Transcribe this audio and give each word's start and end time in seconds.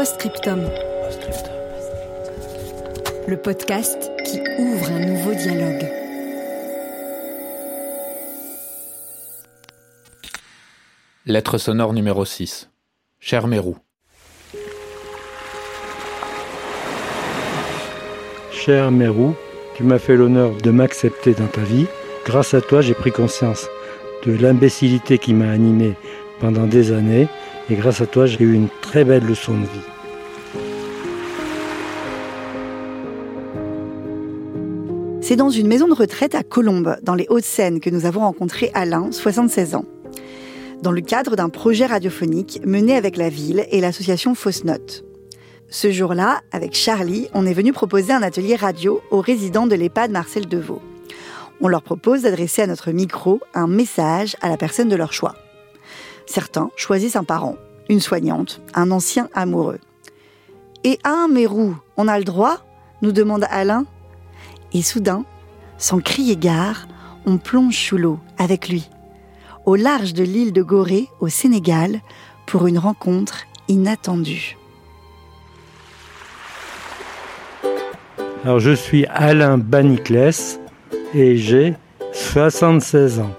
Postscriptum. 0.00 0.62
Le 3.28 3.36
podcast 3.36 4.10
qui 4.24 4.40
ouvre 4.58 4.92
un 4.92 5.04
nouveau 5.04 5.34
dialogue. 5.34 5.86
Lettre 11.26 11.58
sonore 11.58 11.92
numéro 11.92 12.24
6. 12.24 12.70
Cher 13.18 13.46
Mérou. 13.46 13.76
Cher 18.52 18.90
Mérou, 18.90 19.34
tu 19.76 19.82
m'as 19.82 19.98
fait 19.98 20.16
l'honneur 20.16 20.56
de 20.62 20.70
m'accepter 20.70 21.34
dans 21.34 21.46
ta 21.46 21.60
vie. 21.60 21.84
Grâce 22.24 22.54
à 22.54 22.62
toi, 22.62 22.80
j'ai 22.80 22.94
pris 22.94 23.12
conscience 23.12 23.68
de 24.24 24.32
l'imbécilité 24.32 25.18
qui 25.18 25.34
m'a 25.34 25.50
animé 25.50 25.92
pendant 26.40 26.66
des 26.66 26.90
années. 26.90 27.28
Et 27.70 27.76
grâce 27.76 28.00
à 28.00 28.06
toi, 28.06 28.26
j'ai 28.26 28.42
eu 28.42 28.52
une 28.52 28.68
très 28.82 29.04
belle 29.04 29.24
leçon 29.24 29.52
de 29.52 29.62
vie. 29.62 29.68
C'est 35.20 35.36
dans 35.36 35.50
une 35.50 35.68
maison 35.68 35.86
de 35.86 35.94
retraite 35.94 36.34
à 36.34 36.42
Colombes, 36.42 36.96
dans 37.02 37.14
les 37.14 37.26
Hauts-de-Seine, 37.28 37.78
que 37.78 37.88
nous 37.88 38.06
avons 38.06 38.22
rencontré 38.22 38.72
Alain, 38.74 39.12
76 39.12 39.76
ans. 39.76 39.84
Dans 40.82 40.90
le 40.90 41.00
cadre 41.00 41.36
d'un 41.36 41.48
projet 41.48 41.86
radiophonique 41.86 42.60
mené 42.66 42.96
avec 42.96 43.16
la 43.16 43.28
ville 43.28 43.64
et 43.70 43.80
l'association 43.80 44.34
Fausse 44.34 44.64
Note. 44.64 45.04
Ce 45.68 45.92
jour-là, 45.92 46.40
avec 46.50 46.74
Charlie, 46.74 47.28
on 47.34 47.46
est 47.46 47.52
venu 47.52 47.72
proposer 47.72 48.12
un 48.12 48.22
atelier 48.22 48.56
radio 48.56 49.00
aux 49.12 49.20
résidents 49.20 49.68
de 49.68 49.76
l'EHPAD 49.76 50.10
Marcel 50.10 50.48
Deveau. 50.48 50.82
On 51.60 51.68
leur 51.68 51.82
propose 51.82 52.22
d'adresser 52.22 52.62
à 52.62 52.66
notre 52.66 52.90
micro 52.90 53.38
un 53.54 53.68
message 53.68 54.34
à 54.40 54.48
la 54.48 54.56
personne 54.56 54.88
de 54.88 54.96
leur 54.96 55.12
choix. 55.12 55.36
Certains 56.30 56.70
choisissent 56.76 57.16
un 57.16 57.24
parent, 57.24 57.56
une 57.88 57.98
soignante, 57.98 58.60
un 58.74 58.92
ancien 58.92 59.28
amoureux. 59.34 59.80
Et 60.84 61.00
un 61.02 61.26
mérou, 61.26 61.74
on 61.96 62.06
a 62.06 62.18
le 62.18 62.24
droit 62.24 62.58
nous 63.02 63.10
demande 63.10 63.46
Alain. 63.50 63.84
Et 64.72 64.82
soudain, 64.82 65.24
sans 65.76 65.98
crier 65.98 66.36
gare, 66.36 66.86
on 67.26 67.36
plonge 67.38 67.76
sous 67.76 67.98
l'eau 67.98 68.20
avec 68.38 68.68
lui, 68.68 68.88
au 69.66 69.74
large 69.74 70.14
de 70.14 70.22
l'île 70.22 70.52
de 70.52 70.62
Gorée, 70.62 71.08
au 71.18 71.26
Sénégal, 71.26 72.00
pour 72.46 72.68
une 72.68 72.78
rencontre 72.78 73.46
inattendue. 73.66 74.56
Alors 78.44 78.60
je 78.60 78.70
suis 78.70 79.04
Alain 79.06 79.58
Baniclès 79.58 80.60
et 81.12 81.36
j'ai 81.36 81.74
76 82.12 83.18
ans. 83.18 83.34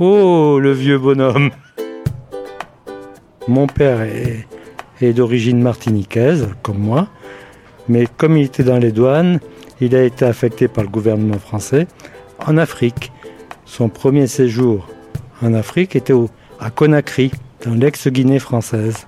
Oh, 0.00 0.58
le 0.60 0.72
vieux 0.72 0.98
bonhomme 0.98 1.52
Mon 3.48 3.66
père 3.66 4.00
est, 4.02 5.12
d'origine 5.12 5.62
martiniquaise, 5.62 6.48
comme 6.62 6.78
moi, 6.78 7.08
mais 7.88 8.06
comme 8.16 8.36
il 8.36 8.46
était 8.46 8.64
dans 8.64 8.78
les 8.78 8.92
douanes, 8.92 9.40
il 9.80 9.94
a 9.94 10.02
été 10.02 10.24
affecté 10.24 10.68
par 10.68 10.82
le 10.84 10.90
gouvernement 10.90 11.38
français 11.38 11.86
en 12.44 12.56
Afrique. 12.56 13.12
Son 13.64 13.88
premier 13.88 14.26
séjour 14.26 14.88
en 15.42 15.54
Afrique 15.54 15.94
était 15.94 16.14
à 16.58 16.70
Conakry, 16.70 17.30
dans 17.64 17.74
l'ex-Guinée 17.74 18.38
française. 18.38 19.06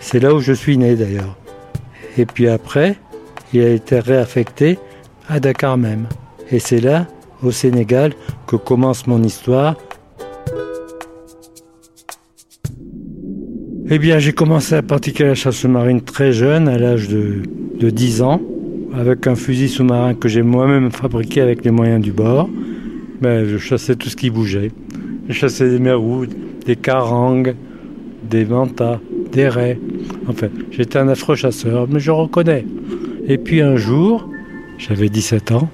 C'est 0.00 0.20
là 0.20 0.34
où 0.34 0.40
je 0.40 0.52
suis 0.52 0.78
né 0.78 0.96
d'ailleurs. 0.96 1.36
Et 2.16 2.26
puis 2.26 2.48
après, 2.48 2.96
il 3.52 3.62
a 3.62 3.68
été 3.68 4.00
réaffecté 4.00 4.78
à 5.28 5.40
Dakar 5.40 5.76
même. 5.76 6.06
Et 6.50 6.58
c'est 6.58 6.80
là, 6.80 7.06
au 7.42 7.50
Sénégal, 7.50 8.12
que 8.46 8.56
commence 8.56 9.06
mon 9.06 9.22
histoire. 9.22 9.76
Eh 13.94 13.98
bien, 13.98 14.18
j'ai 14.18 14.32
commencé 14.32 14.74
à 14.74 14.80
pratiquer 14.80 15.24
la 15.24 15.34
chasse 15.34 15.56
sous-marine 15.56 16.00
très 16.00 16.32
jeune, 16.32 16.66
à 16.66 16.78
l'âge 16.78 17.08
de, 17.08 17.42
de 17.78 17.90
10 17.90 18.22
ans, 18.22 18.40
avec 18.94 19.26
un 19.26 19.34
fusil 19.34 19.68
sous-marin 19.68 20.14
que 20.14 20.30
j'ai 20.30 20.40
moi-même 20.40 20.90
fabriqué 20.90 21.42
avec 21.42 21.62
les 21.62 21.70
moyens 21.70 22.00
du 22.02 22.10
bord. 22.10 22.48
Ben, 23.20 23.44
je 23.44 23.58
chassais 23.58 23.94
tout 23.94 24.08
ce 24.08 24.16
qui 24.16 24.30
bougeait. 24.30 24.70
Je 25.28 25.34
chassais 25.34 25.68
des 25.68 25.78
mérous, 25.78 26.24
des 26.64 26.74
carangues, 26.74 27.54
des 28.22 28.46
mantas, 28.46 28.98
des 29.30 29.46
raies. 29.46 29.78
Enfin, 30.26 30.46
j'étais 30.70 30.98
un 30.98 31.08
affreux 31.08 31.36
chasseur, 31.36 31.86
mais 31.86 32.00
je 32.00 32.12
reconnais. 32.12 32.64
Et 33.28 33.36
puis 33.36 33.60
un 33.60 33.76
jour, 33.76 34.26
j'avais 34.78 35.10
17 35.10 35.52
ans, 35.52 35.68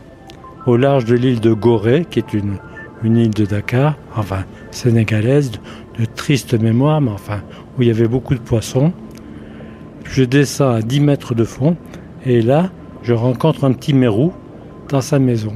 au 0.66 0.76
large 0.76 1.04
de 1.04 1.14
l'île 1.14 1.38
de 1.38 1.52
Gorée, 1.52 2.04
qui 2.10 2.18
est 2.18 2.34
une, 2.34 2.58
une 3.03 3.16
île 3.16 3.31
de 3.31 3.44
Dakar, 3.44 3.97
enfin 4.16 4.44
sénégalaise, 4.70 5.53
de, 5.98 6.04
triste 6.04 6.54
mémoire, 6.54 7.00
mais 7.00 7.10
enfin, 7.10 7.41
où 7.76 7.82
il 7.82 7.88
y 7.88 7.91
avait 7.91 8.09
beaucoup 8.09 8.34
de 8.34 8.41
poissons. 8.41 8.92
Je 10.04 10.22
descends 10.22 10.70
à 10.70 10.82
10 10.82 11.00
mètres 11.00 11.34
de 11.34 11.44
fond, 11.44 11.76
et 12.25 12.41
là, 12.41 12.70
je 13.03 13.12
rencontre 13.12 13.64
un 13.64 13.72
petit 13.72 13.94
mérou 13.94 14.32
dans 14.88 15.00
sa 15.00 15.19
maison. 15.19 15.54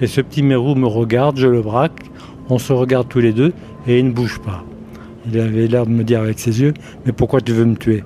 Et 0.00 0.06
ce 0.06 0.20
petit 0.20 0.42
mérou 0.42 0.74
me 0.74 0.86
regarde, 0.86 1.38
je 1.38 1.46
le 1.46 1.60
braque, 1.60 2.02
on 2.48 2.58
se 2.58 2.72
regarde 2.72 3.08
tous 3.08 3.20
les 3.20 3.32
deux, 3.32 3.52
et 3.86 3.98
il 3.98 4.06
ne 4.06 4.12
bouge 4.12 4.40
pas. 4.40 4.64
Il 5.26 5.38
avait 5.38 5.66
l'air 5.66 5.86
de 5.86 5.90
me 5.90 6.04
dire 6.04 6.20
avec 6.20 6.38
ses 6.38 6.60
yeux, 6.60 6.74
mais 7.04 7.12
pourquoi 7.12 7.40
tu 7.40 7.52
veux 7.52 7.64
me 7.64 7.76
tuer? 7.76 8.02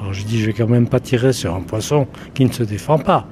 Alors 0.00 0.12
je 0.12 0.24
dis, 0.24 0.40
je 0.40 0.46
vais 0.46 0.52
quand 0.52 0.68
même 0.68 0.88
pas 0.88 1.00
tirer 1.00 1.32
sur 1.32 1.54
un 1.54 1.60
poisson 1.60 2.06
qui 2.34 2.44
ne 2.44 2.52
se 2.52 2.62
défend 2.62 2.98
pas. 2.98 3.26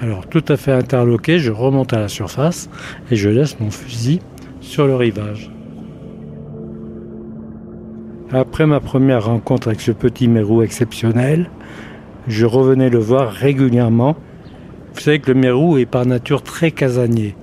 Alors 0.00 0.26
tout 0.26 0.44
à 0.48 0.56
fait 0.56 0.72
interloqué, 0.72 1.38
je 1.38 1.50
remonte 1.50 1.94
à 1.94 1.98
la 1.98 2.08
surface 2.08 2.68
et 3.10 3.16
je 3.16 3.30
laisse 3.30 3.58
mon 3.60 3.70
fusil 3.70 4.20
sur 4.60 4.86
le 4.86 4.94
rivage. 4.94 5.50
Après 8.30 8.66
ma 8.66 8.80
première 8.80 9.24
rencontre 9.24 9.68
avec 9.68 9.80
ce 9.80 9.92
petit 9.92 10.28
mérou 10.28 10.60
exceptionnel, 10.60 11.48
je 12.26 12.44
revenais 12.44 12.90
le 12.90 12.98
voir 12.98 13.32
régulièrement. 13.32 14.16
Vous 14.94 15.00
savez 15.00 15.20
que 15.20 15.32
le 15.32 15.38
mérou 15.38 15.78
est 15.78 15.86
par 15.86 16.04
nature 16.04 16.42
très 16.42 16.72
casanier. 16.72 17.34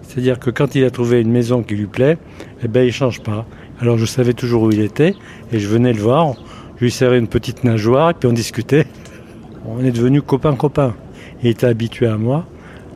C'est-à-dire 0.00 0.38
que 0.38 0.50
quand 0.50 0.74
il 0.74 0.84
a 0.84 0.90
trouvé 0.90 1.20
une 1.20 1.30
maison 1.30 1.62
qui 1.62 1.74
lui 1.74 1.86
plaît, 1.86 2.16
eh 2.62 2.68
ben, 2.68 2.86
il 2.86 2.92
change 2.92 3.20
pas. 3.20 3.44
Alors 3.80 3.98
je 3.98 4.06
savais 4.06 4.32
toujours 4.32 4.62
où 4.62 4.70
il 4.70 4.80
était 4.80 5.14
et 5.52 5.58
je 5.58 5.68
venais 5.68 5.92
le 5.92 6.00
voir, 6.00 6.34
je 6.76 6.84
lui 6.84 6.90
serrais 6.90 7.18
une 7.18 7.28
petite 7.28 7.62
nageoire 7.62 8.10
et 8.10 8.14
puis 8.14 8.28
on 8.28 8.32
discutait. 8.32 8.86
On 9.66 9.84
est 9.84 9.90
devenus 9.90 10.22
copains-copains. 10.26 10.94
Il 11.42 11.50
était 11.50 11.66
habitué 11.66 12.06
à 12.06 12.16
moi 12.16 12.46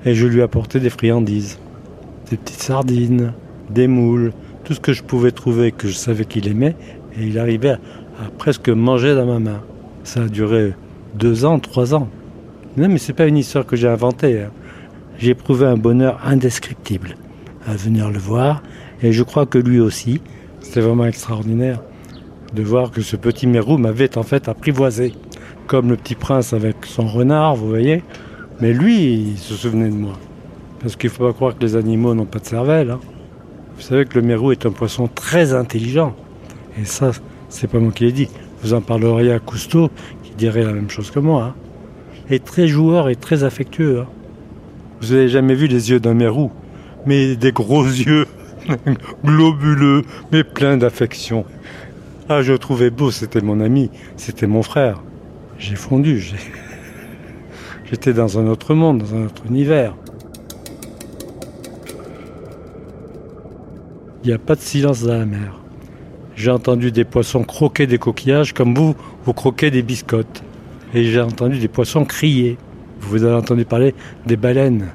et 0.05 0.15
je 0.15 0.27
lui 0.27 0.43
apportais 0.43 0.81
des 0.81 0.91
friandises. 0.91 1.59
Des 2.31 2.37
petites 2.37 2.63
sardines, 2.63 3.33
des 3.71 3.87
moules, 3.87 4.33
tout 4.65 4.75
ce 4.75 4.81
que 4.81 4.93
je 4.93 5.03
pouvais 5.03 5.31
trouver 5.31 5.73
que 5.73 5.89
je 5.89 5.95
savais 5.95 6.25
qu'il 6.25 6.49
aimait 6.49 6.77
et 7.19 7.27
il 7.27 7.39
arrivait 7.39 7.71
à, 7.71 7.79
presque 8.39 8.69
manger 8.69 9.15
dans 9.15 9.27
ma 9.27 9.39
main. 9.39 9.63
Ça 10.05 10.23
a 10.23 10.29
duré 10.29 10.75
deux 11.15 11.45
ans, 11.45 11.59
trois 11.59 11.95
ans. 11.95 12.09
Non, 12.77 12.89
mais 12.89 12.99
c'est 12.99 13.13
pas 13.13 13.27
une 13.27 13.39
histoire 13.39 13.67
que 13.67 13.77
j'ai 13.77 13.89
inventée. 13.89 14.43
Hein. 14.43 14.51
J'ai 15.19 15.31
éprouvé 15.31 15.67
un 15.67 15.77
bonheur 15.77 16.21
indescriptible 16.25 17.15
à 17.67 17.75
venir 17.77 18.11
le 18.11 18.19
voir, 18.19 18.63
et 19.03 19.13
je 19.13 19.23
crois 19.23 19.47
que 19.47 19.59
lui 19.59 19.81
aussi. 19.81 20.21
C'était 20.61 20.81
vraiment 20.81 21.07
extraordinaire 21.07 21.81
de 22.53 22.63
voir 22.63 22.91
que 22.91 23.03
ce 23.03 23.17
petit 23.17 23.47
mérou 23.47 23.79
m'avait 23.79 24.17
en 24.17 24.23
fait 24.23 24.49
apprivoisé, 24.49 25.13
comme 25.67 25.91
le 25.91 25.97
petit 25.97 26.15
prince 26.15 26.53
avec 26.53 26.77
son 26.85 27.07
renard, 27.07 27.55
vous 27.55 27.69
voyez. 27.69 28.03
Mais 28.61 28.73
lui, 28.73 29.33
il 29.33 29.39
se 29.39 29.55
souvenait 29.55 29.89
de 29.89 29.95
moi. 29.95 30.15
Parce 30.81 30.97
qu'il 30.97 31.11
ne 31.11 31.15
faut 31.15 31.27
pas 31.27 31.33
croire 31.33 31.57
que 31.57 31.63
les 31.63 31.77
animaux 31.77 32.15
n'ont 32.15 32.27
pas 32.27 32.39
de 32.39 32.47
cervelle. 32.47 32.91
Hein. 32.91 33.01
Vous 33.77 33.83
savez 33.83 34.05
que 34.05 34.15
le 34.19 34.23
mérou 34.23 34.53
est 34.53 34.67
un 34.67 34.71
poisson 34.71 35.09
très 35.09 35.53
intelligent. 35.53 36.15
Et 36.81 36.85
ça, 36.85 37.11
c'est 37.49 37.67
pas 37.67 37.79
moi 37.79 37.93
qui 37.93 38.05
l'ai 38.05 38.13
dit. 38.13 38.29
Vous 38.63 38.75
en 38.75 38.81
parleriez 38.81 39.33
à 39.33 39.39
Cousteau, 39.39 39.91
qui 40.23 40.33
dirait 40.35 40.63
la 40.63 40.73
même 40.73 40.91
chose 40.91 41.11
que 41.11 41.19
moi. 41.19 41.45
Hein. 41.45 41.55
Et 42.31 42.39
très 42.39 42.69
joueur 42.69 43.09
et 43.09 43.17
très 43.17 43.45
affectueux. 43.45 44.01
Hein. 44.01 44.07
Vous 45.01 45.13
n'avez 45.13 45.29
jamais 45.29 45.55
vu 45.55 45.67
les 45.67 45.91
yeux 45.91 46.01
d'un 46.01 46.15
mérou, 46.15 46.51
mais 47.07 47.37
des 47.37 47.53
gros 47.53 47.85
yeux, 47.87 48.27
globuleux, 49.25 50.03
mais 50.33 50.45
pleins 50.45 50.77
d'affection. 50.77 51.45
Ah, 52.29 52.43
je 52.43 52.53
le 52.53 52.59
trouvais 52.59 52.91
beau, 52.91 53.11
c'était 53.11 53.43
mon 53.43 53.61
ami, 53.61 53.91
c'était 54.17 54.47
mon 54.47 54.63
frère. 54.63 55.03
J'ai 55.59 55.77
fondu, 55.77 56.21
j'ai... 56.21 56.37
j'étais 57.85 58.13
dans 58.13 58.39
un 58.39 58.47
autre 58.47 58.75
monde, 58.75 58.99
dans 58.99 59.15
un 59.15 59.27
autre 59.27 59.43
univers. 59.47 59.95
il 64.25 64.29
n'y 64.29 64.35
a 64.35 64.39
pas 64.39 64.55
de 64.55 64.61
silence 64.61 65.03
dans 65.03 65.19
la 65.19 65.27
mer. 65.27 65.61
J'ai 66.35 66.51
entendu 66.51 66.91
des 66.91 67.05
poissons 67.05 67.45
croquer 67.45 67.87
des 67.87 67.99
coquillages 67.99 68.55
comme 68.55 68.75
vous, 68.75 68.97
vous 69.27 69.33
croquez 69.35 69.71
des 69.71 69.83
biscottes. 69.83 70.43
Et 70.95 71.05
j'ai 71.05 71.21
entendu 71.21 71.59
des 71.59 71.69
poissons 71.69 72.07
crier. 72.07 72.57
Vous 73.01 73.23
avez 73.23 73.35
entendu 73.35 73.67
parler 73.67 73.95
des 74.25 74.37
baleines, 74.37 74.87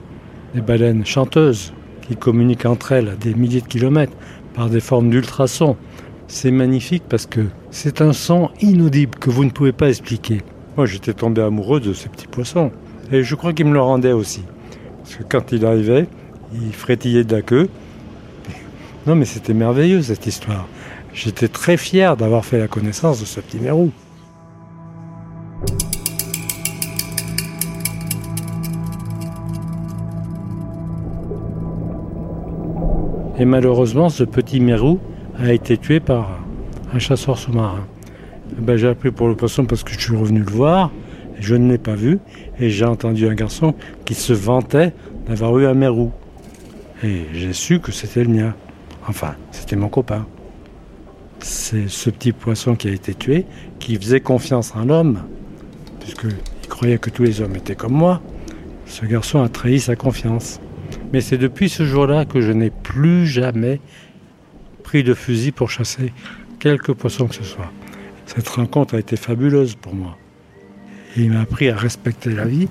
des 0.55 0.61
baleines 0.61 1.05
chanteuses 1.05 1.73
qui 2.07 2.15
communiquent 2.15 2.65
entre 2.65 2.91
elles 2.91 3.09
à 3.09 3.15
des 3.15 3.35
milliers 3.35 3.61
de 3.61 3.67
kilomètres 3.67 4.17
par 4.55 4.67
des 4.67 4.79
formes 4.79 5.11
d'ultrasons. 5.11 5.77
C'est 6.27 6.51
magnifique 6.51 7.03
parce 7.07 7.27
que 7.27 7.45
c'est 7.69 8.01
un 8.01 8.13
son 8.13 8.49
inaudible 8.61 9.19
que 9.19 9.29
vous 9.29 9.45
ne 9.45 9.51
pouvez 9.51 9.73
pas 9.73 9.89
expliquer. 9.89 10.41
Moi, 10.79 10.85
j'étais 10.85 11.13
tombé 11.13 11.41
amoureux 11.41 11.81
de 11.81 11.91
ces 11.91 12.07
petits 12.07 12.27
poissons. 12.27 12.71
Et 13.11 13.21
je 13.21 13.35
crois 13.35 13.51
qu'il 13.51 13.65
me 13.65 13.73
le 13.73 13.81
rendait 13.81 14.13
aussi. 14.13 14.43
Parce 14.99 15.17
que 15.17 15.23
quand 15.23 15.51
il 15.51 15.65
arrivait, 15.65 16.07
il 16.53 16.71
frétillait 16.71 17.25
de 17.25 17.35
la 17.35 17.41
queue. 17.41 17.67
Non, 19.05 19.13
mais 19.15 19.25
c'était 19.25 19.53
merveilleux 19.53 20.01
cette 20.01 20.25
histoire. 20.25 20.69
J'étais 21.13 21.49
très 21.49 21.75
fier 21.75 22.15
d'avoir 22.15 22.45
fait 22.45 22.57
la 22.57 22.69
connaissance 22.69 23.19
de 23.19 23.25
ce 23.25 23.41
petit 23.41 23.57
mérou. 23.57 23.91
Et 33.37 33.43
malheureusement, 33.43 34.07
ce 34.07 34.23
petit 34.23 34.61
mérou 34.61 35.01
a 35.37 35.51
été 35.51 35.77
tué 35.77 35.99
par 35.99 36.39
un 36.93 36.99
chasseur 36.99 37.37
sous-marin. 37.37 37.85
Ben, 38.57 38.77
j'ai 38.77 38.87
appelé 38.87 39.11
pour 39.11 39.27
le 39.27 39.35
poisson 39.35 39.65
parce 39.65 39.83
que 39.83 39.93
je 39.93 39.99
suis 39.99 40.15
revenu 40.15 40.39
le 40.39 40.51
voir. 40.51 40.91
Je 41.39 41.55
ne 41.55 41.71
l'ai 41.71 41.77
pas 41.77 41.95
vu. 41.95 42.19
Et 42.59 42.69
j'ai 42.69 42.85
entendu 42.85 43.27
un 43.27 43.33
garçon 43.33 43.75
qui 44.05 44.13
se 44.13 44.33
vantait 44.33 44.93
d'avoir 45.27 45.57
eu 45.59 45.65
un 45.65 45.73
mérou. 45.73 46.11
Et 47.03 47.25
j'ai 47.33 47.53
su 47.53 47.79
que 47.79 47.91
c'était 47.91 48.23
le 48.23 48.29
mien. 48.29 48.55
Enfin, 49.07 49.35
c'était 49.51 49.75
mon 49.75 49.87
copain. 49.87 50.25
C'est 51.39 51.87
ce 51.87 52.09
petit 52.09 52.33
poisson 52.33 52.75
qui 52.75 52.89
a 52.89 52.91
été 52.91 53.13
tué, 53.13 53.45
qui 53.79 53.95
faisait 53.95 54.19
confiance 54.19 54.75
en 54.75 54.83
l'homme, 54.83 55.21
puisqu'il 56.01 56.67
croyait 56.67 56.97
que 56.97 57.09
tous 57.09 57.23
les 57.23 57.39
hommes 57.39 57.55
étaient 57.55 57.75
comme 57.75 57.93
moi. 57.93 58.21
Ce 58.85 59.05
garçon 59.05 59.41
a 59.41 59.47
trahi 59.47 59.79
sa 59.79 59.95
confiance. 59.95 60.59
Mais 61.13 61.21
c'est 61.21 61.37
depuis 61.37 61.69
ce 61.69 61.85
jour-là 61.85 62.25
que 62.25 62.41
je 62.41 62.51
n'ai 62.51 62.71
plus 62.71 63.25
jamais 63.25 63.79
pris 64.83 65.03
de 65.03 65.13
fusil 65.13 65.51
pour 65.51 65.69
chasser 65.69 66.11
quelque 66.59 66.91
poisson 66.91 67.27
que 67.27 67.35
ce 67.35 67.43
soit. 67.43 67.71
Cette 68.35 68.47
rencontre 68.47 68.93
a 68.95 68.99
été 68.99 69.17
fabuleuse 69.17 69.73
pour 69.73 69.95
moi. 69.95 70.15
il 71.17 71.31
m'a 71.31 71.41
appris 71.41 71.67
à 71.69 71.75
respecter 71.75 72.29
la 72.29 72.45
vie. 72.45 72.67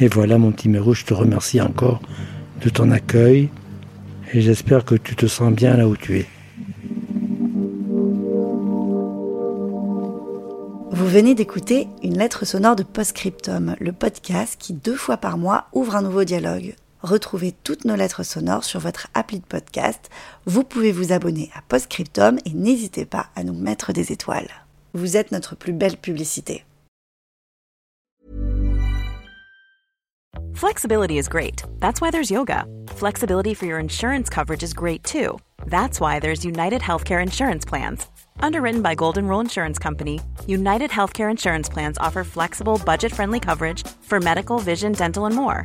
Et 0.00 0.08
voilà 0.08 0.38
mon 0.38 0.50
petit 0.50 0.70
Mérou, 0.70 0.94
je 0.94 1.04
te 1.04 1.12
remercie 1.12 1.60
encore 1.60 2.00
de 2.64 2.70
ton 2.70 2.90
accueil 2.90 3.50
et 4.32 4.40
j'espère 4.40 4.86
que 4.86 4.94
tu 4.94 5.14
te 5.14 5.26
sens 5.26 5.52
bien 5.52 5.76
là 5.76 5.86
où 5.86 5.94
tu 5.94 6.20
es. 6.20 6.26
Vous 10.90 11.06
venez 11.06 11.34
d'écouter 11.34 11.86
une 12.02 12.16
lettre 12.16 12.46
sonore 12.46 12.76
de 12.76 12.82
Postscriptum, 12.82 13.76
le 13.78 13.92
podcast 13.92 14.56
qui 14.58 14.72
deux 14.72 14.96
fois 14.96 15.18
par 15.18 15.36
mois 15.36 15.66
ouvre 15.74 15.96
un 15.96 16.02
nouveau 16.02 16.24
dialogue. 16.24 16.74
Retrouvez 17.02 17.54
toutes 17.64 17.84
nos 17.84 17.96
lettres 17.96 18.22
sonores 18.22 18.64
sur 18.64 18.80
votre 18.80 19.08
appli 19.14 19.40
de 19.40 19.44
podcast. 19.44 20.10
Vous 20.44 20.64
pouvez 20.64 20.92
vous 20.92 21.12
abonner 21.12 21.50
à 21.54 21.62
Postscriptum 21.62 22.38
et 22.44 22.50
n'hésitez 22.50 23.06
pas 23.06 23.28
à 23.36 23.44
nous 23.44 23.54
mettre 23.54 23.92
des 23.92 24.12
étoiles. 24.12 24.50
Vous 24.92 25.16
êtes 25.16 25.32
notre 25.32 25.56
plus 25.56 25.72
belle 25.72 25.96
publicité. 25.96 26.64
Flexibility 30.54 31.16
is 31.16 31.26
great. 31.26 31.62
That's 31.80 32.02
why 32.02 32.10
there's 32.10 32.30
yoga. 32.30 32.66
Flexibility 32.88 33.54
for 33.54 33.64
your 33.66 33.78
insurance 33.78 34.28
coverage 34.28 34.62
is 34.62 34.74
great 34.74 35.02
too. 35.02 35.38
That's 35.66 36.00
why 36.00 36.18
there's 36.18 36.44
United 36.44 36.82
Healthcare 36.82 37.22
Insurance 37.22 37.64
Plans. 37.64 38.06
Underwritten 38.40 38.82
by 38.82 38.94
Golden 38.94 39.26
Rule 39.26 39.40
Insurance 39.40 39.78
Company, 39.78 40.20
United 40.46 40.90
Healthcare 40.90 41.30
Insurance 41.30 41.68
Plans 41.68 41.96
offer 41.98 42.24
flexible, 42.24 42.78
budget 42.84 43.12
friendly 43.12 43.40
coverage 43.40 43.86
for 44.02 44.20
medical, 44.20 44.58
vision, 44.58 44.92
dental, 44.92 45.24
and 45.24 45.34
more. 45.34 45.64